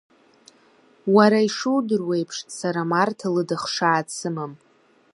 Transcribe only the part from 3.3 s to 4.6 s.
лыда хшаа дсымам.